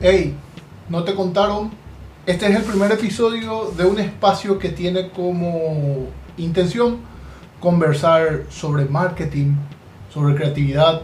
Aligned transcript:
Hey, 0.00 0.36
¿no 0.88 1.02
te 1.02 1.12
contaron? 1.16 1.72
Este 2.24 2.46
es 2.46 2.54
el 2.54 2.62
primer 2.62 2.92
episodio 2.92 3.72
de 3.76 3.84
un 3.84 3.98
espacio 3.98 4.56
que 4.56 4.68
tiene 4.68 5.10
como 5.10 6.06
intención 6.36 6.98
conversar 7.58 8.44
sobre 8.48 8.84
marketing, 8.84 9.56
sobre 10.14 10.36
creatividad, 10.36 11.02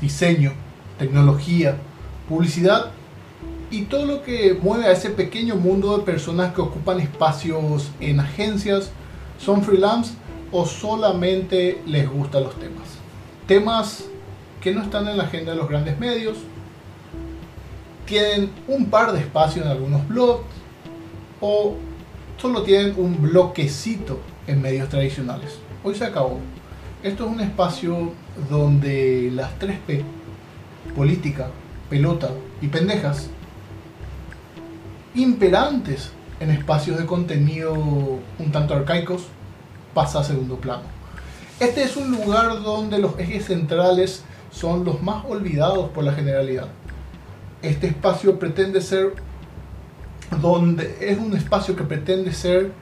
diseño, 0.00 0.54
tecnología, 0.98 1.76
publicidad 2.28 2.86
y 3.70 3.82
todo 3.82 4.06
lo 4.06 4.24
que 4.24 4.58
mueve 4.60 4.86
a 4.86 4.90
ese 4.90 5.10
pequeño 5.10 5.54
mundo 5.54 5.96
de 5.96 6.02
personas 6.02 6.52
que 6.52 6.62
ocupan 6.62 6.98
espacios 6.98 7.92
en 8.00 8.18
agencias, 8.18 8.90
son 9.38 9.62
freelance 9.62 10.14
o 10.50 10.66
solamente 10.66 11.80
les 11.86 12.10
gustan 12.10 12.42
los 12.42 12.56
temas. 12.56 12.88
Temas 13.46 14.02
que 14.60 14.74
no 14.74 14.82
están 14.82 15.06
en 15.06 15.16
la 15.16 15.24
agenda 15.24 15.52
de 15.52 15.58
los 15.58 15.68
grandes 15.68 15.96
medios, 16.00 16.38
tienen 18.06 18.50
un 18.68 18.86
par 18.86 19.12
de 19.12 19.20
espacios 19.20 19.66
en 19.66 19.72
algunos 19.72 20.06
blogs 20.08 20.44
o 21.40 21.74
solo 22.40 22.62
tienen 22.62 22.94
un 22.96 23.20
bloquecito 23.20 24.20
en 24.46 24.62
medios 24.62 24.88
tradicionales. 24.88 25.58
Hoy 25.84 25.94
se 25.94 26.04
acabó. 26.04 26.38
Esto 27.02 27.26
es 27.26 27.30
un 27.30 27.40
espacio 27.40 28.12
donde 28.48 29.30
las 29.34 29.58
3P, 29.58 30.02
política, 30.94 31.48
pelota 31.90 32.30
y 32.62 32.68
pendejas, 32.68 33.28
imperantes 35.14 36.10
en 36.40 36.50
espacios 36.50 36.98
de 36.98 37.06
contenido 37.06 37.74
un 37.74 38.52
tanto 38.52 38.74
arcaicos, 38.74 39.24
pasa 39.94 40.20
a 40.20 40.24
segundo 40.24 40.56
plano. 40.56 40.82
Este 41.58 41.82
es 41.82 41.96
un 41.96 42.10
lugar 42.10 42.62
donde 42.62 42.98
los 42.98 43.18
ejes 43.18 43.46
centrales 43.46 44.22
son 44.50 44.84
los 44.84 45.02
más 45.02 45.24
olvidados 45.26 45.90
por 45.90 46.04
la 46.04 46.12
generalidad 46.12 46.68
este 47.62 47.88
espacio 47.88 48.38
pretende 48.38 48.80
ser 48.80 49.14
donde 50.40 50.96
es 51.00 51.18
un 51.18 51.36
espacio 51.36 51.76
que 51.76 51.84
pretende 51.84 52.32
ser 52.32 52.72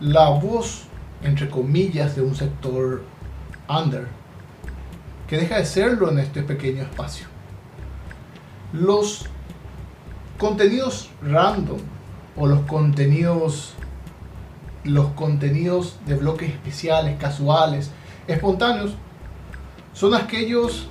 la 0.00 0.30
voz 0.30 0.84
entre 1.22 1.48
comillas 1.48 2.16
de 2.16 2.22
un 2.22 2.34
sector 2.34 3.02
under 3.68 4.08
que 5.28 5.36
deja 5.36 5.58
de 5.58 5.64
serlo 5.64 6.10
en 6.10 6.18
este 6.18 6.42
pequeño 6.42 6.82
espacio. 6.82 7.26
Los 8.72 9.26
contenidos 10.38 11.10
random 11.22 11.78
o 12.36 12.46
los 12.46 12.60
contenidos 12.60 13.74
los 14.84 15.10
contenidos 15.12 15.98
de 16.06 16.16
bloques 16.16 16.50
especiales 16.50 17.16
casuales 17.20 17.92
espontáneos 18.26 18.94
son 19.92 20.14
aquellos 20.14 20.88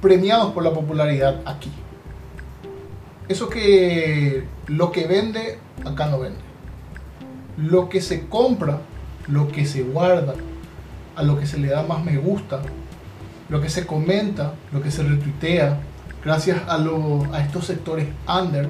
premiados 0.00 0.52
por 0.52 0.62
la 0.62 0.72
popularidad 0.72 1.40
aquí 1.44 1.72
eso 3.30 3.48
que 3.48 4.42
lo 4.66 4.90
que 4.90 5.06
vende, 5.06 5.58
acá 5.84 6.06
no 6.06 6.18
vende. 6.18 6.40
Lo 7.56 7.88
que 7.88 8.00
se 8.00 8.26
compra, 8.26 8.80
lo 9.28 9.52
que 9.52 9.66
se 9.66 9.84
guarda, 9.84 10.34
a 11.14 11.22
lo 11.22 11.38
que 11.38 11.46
se 11.46 11.58
le 11.58 11.68
da 11.68 11.84
más 11.84 12.04
me 12.04 12.16
gusta, 12.16 12.60
lo 13.48 13.60
que 13.60 13.70
se 13.70 13.86
comenta, 13.86 14.54
lo 14.72 14.82
que 14.82 14.90
se 14.90 15.04
retuitea, 15.04 15.78
gracias 16.24 16.58
a, 16.66 16.74
a 16.74 17.40
estos 17.40 17.66
sectores 17.66 18.08
under, 18.26 18.68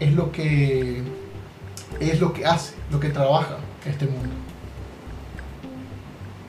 es 0.00 0.14
lo 0.14 0.32
que 0.32 1.02
es 2.00 2.20
lo 2.20 2.32
que 2.32 2.46
hace, 2.46 2.74
lo 2.90 2.98
que 2.98 3.10
trabaja 3.10 3.58
este 3.84 4.06
mundo. 4.06 4.30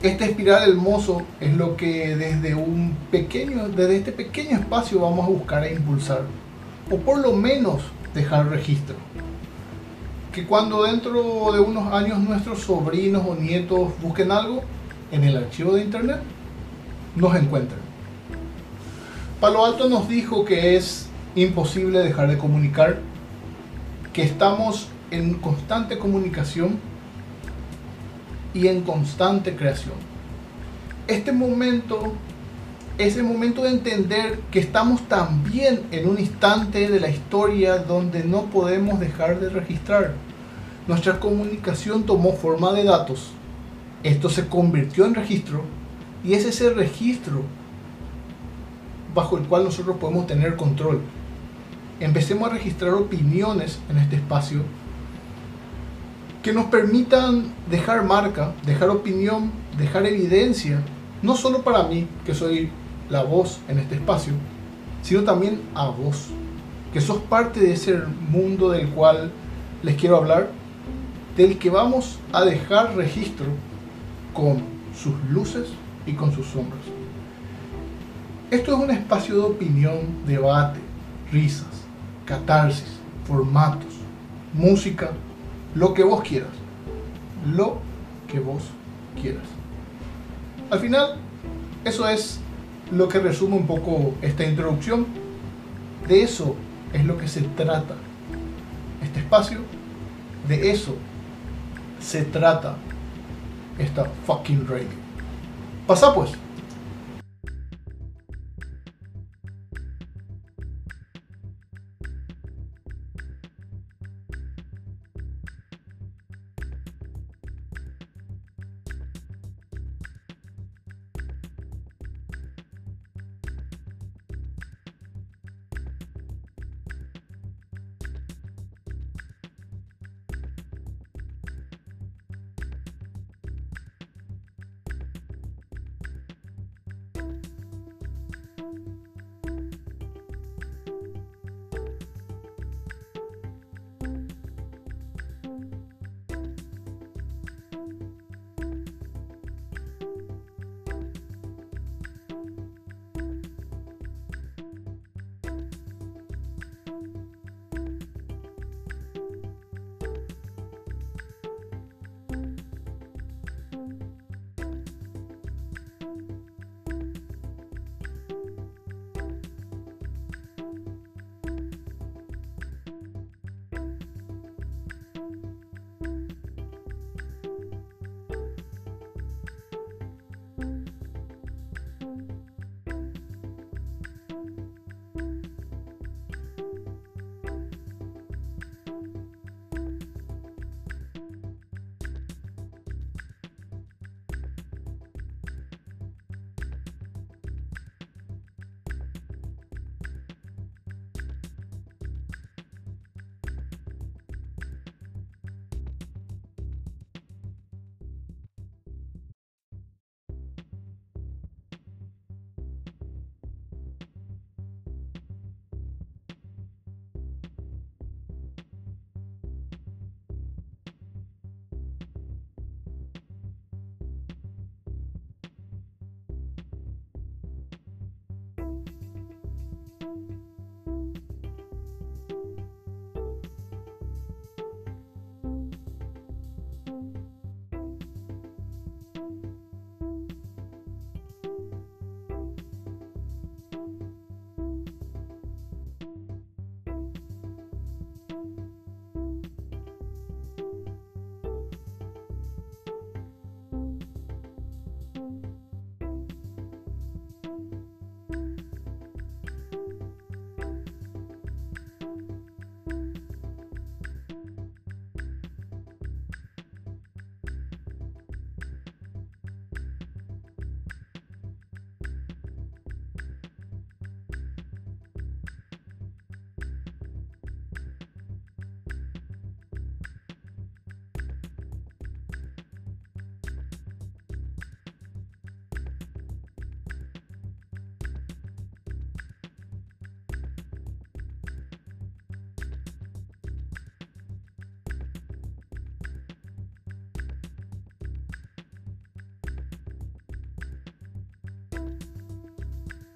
Esta 0.02 0.24
espiral 0.24 0.70
hermoso 0.70 1.22
es 1.42 1.54
lo 1.54 1.76
que 1.76 2.16
desde 2.16 2.54
un 2.54 2.96
pequeño, 3.10 3.68
desde 3.68 3.98
este 3.98 4.12
pequeño 4.12 4.56
espacio 4.56 5.00
vamos 5.00 5.26
a 5.26 5.28
buscar 5.28 5.62
e 5.64 5.74
impulsar 5.74 6.22
o 6.90 6.96
por 6.98 7.18
lo 7.18 7.32
menos 7.32 7.82
dejar 8.14 8.48
registro. 8.48 8.96
Que 10.32 10.46
cuando 10.46 10.84
dentro 10.84 11.52
de 11.52 11.60
unos 11.60 11.92
años 11.92 12.18
nuestros 12.18 12.60
sobrinos 12.60 13.24
o 13.26 13.34
nietos 13.34 13.92
busquen 14.02 14.30
algo 14.30 14.62
en 15.10 15.24
el 15.24 15.36
archivo 15.36 15.74
de 15.74 15.82
internet, 15.82 16.20
nos 17.14 17.34
encuentren. 17.34 17.80
Palo 19.40 19.64
Alto 19.64 19.88
nos 19.88 20.08
dijo 20.08 20.44
que 20.44 20.76
es 20.76 21.08
imposible 21.34 21.98
dejar 22.00 22.28
de 22.28 22.38
comunicar, 22.38 22.98
que 24.12 24.22
estamos 24.22 24.88
en 25.10 25.34
constante 25.34 25.98
comunicación 25.98 26.78
y 28.54 28.68
en 28.68 28.82
constante 28.82 29.54
creación. 29.54 29.94
Este 31.06 31.32
momento 31.32 32.12
es 32.98 33.16
el 33.16 33.24
momento 33.24 33.62
de 33.62 33.70
entender 33.70 34.40
que 34.50 34.58
estamos 34.58 35.06
también 35.06 35.82
en 35.90 36.08
un 36.08 36.18
instante 36.18 36.88
de 36.88 36.98
la 36.98 37.10
historia 37.10 37.78
donde 37.78 38.24
no 38.24 38.46
podemos 38.46 38.98
dejar 38.98 39.38
de 39.38 39.50
registrar. 39.50 40.14
Nuestra 40.88 41.20
comunicación 41.20 42.04
tomó 42.04 42.32
forma 42.32 42.72
de 42.72 42.84
datos, 42.84 43.32
esto 44.02 44.30
se 44.30 44.46
convirtió 44.46 45.04
en 45.04 45.14
registro 45.14 45.62
y 46.24 46.34
es 46.34 46.46
ese 46.46 46.70
registro 46.70 47.42
bajo 49.14 49.36
el 49.36 49.44
cual 49.44 49.64
nosotros 49.64 49.96
podemos 49.96 50.26
tener 50.26 50.56
control. 50.56 51.00
Empecemos 52.00 52.48
a 52.48 52.54
registrar 52.54 52.94
opiniones 52.94 53.78
en 53.90 53.98
este 53.98 54.16
espacio 54.16 54.62
que 56.42 56.52
nos 56.52 56.66
permitan 56.66 57.52
dejar 57.68 58.04
marca, 58.04 58.52
dejar 58.64 58.88
opinión, 58.88 59.50
dejar 59.76 60.06
evidencia, 60.06 60.80
no 61.20 61.36
solo 61.36 61.62
para 61.62 61.82
mí, 61.82 62.06
que 62.24 62.34
soy 62.34 62.70
la 63.10 63.22
voz 63.22 63.60
en 63.68 63.78
este 63.78 63.96
espacio, 63.96 64.32
sino 65.02 65.22
también 65.22 65.60
a 65.74 65.88
vos, 65.88 66.28
que 66.92 67.00
sos 67.00 67.18
parte 67.18 67.60
de 67.60 67.72
ese 67.72 67.98
mundo 68.30 68.70
del 68.70 68.88
cual 68.90 69.30
les 69.82 69.96
quiero 69.96 70.16
hablar, 70.16 70.50
del 71.36 71.58
que 71.58 71.70
vamos 71.70 72.18
a 72.32 72.44
dejar 72.44 72.96
registro 72.96 73.46
con 74.32 74.62
sus 74.94 75.14
luces 75.30 75.68
y 76.06 76.12
con 76.12 76.32
sus 76.32 76.46
sombras. 76.46 76.80
Esto 78.50 78.76
es 78.76 78.82
un 78.82 78.90
espacio 78.90 79.34
de 79.34 79.40
opinión, 79.40 79.98
debate, 80.26 80.80
risas, 81.32 81.84
catarsis, 82.24 82.98
formatos, 83.26 83.94
música, 84.54 85.10
lo 85.74 85.92
que 85.94 86.04
vos 86.04 86.22
quieras. 86.22 86.50
Lo 87.54 87.78
que 88.28 88.40
vos 88.40 88.62
quieras. 89.20 89.44
Al 90.70 90.78
final, 90.78 91.16
eso 91.84 92.08
es 92.08 92.40
lo 92.90 93.08
que 93.08 93.18
resume 93.18 93.56
un 93.56 93.66
poco 93.66 94.14
esta 94.22 94.44
introducción. 94.44 95.06
De 96.06 96.22
eso 96.22 96.56
es 96.92 97.04
lo 97.04 97.18
que 97.18 97.28
se 97.28 97.42
trata 97.42 97.96
este 99.02 99.20
espacio. 99.20 99.60
De 100.48 100.70
eso 100.70 100.96
se 102.00 102.22
trata 102.22 102.76
esta 103.78 104.04
fucking 104.26 104.66
radio. 104.68 104.88
Pasa 105.86 106.14
pues. 106.14 106.30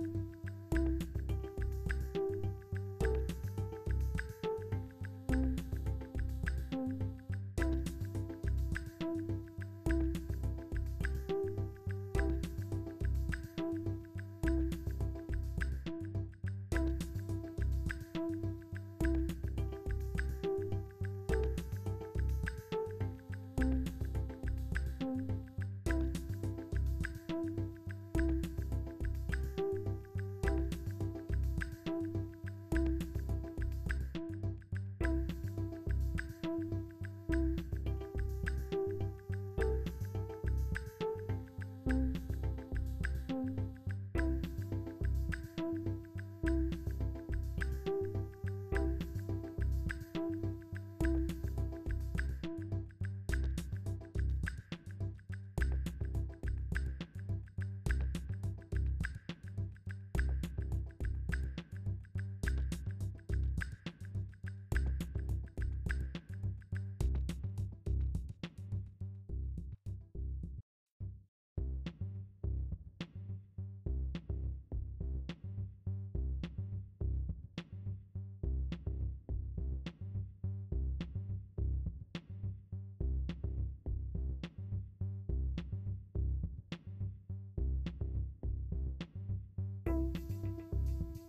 Bye. 0.00 0.29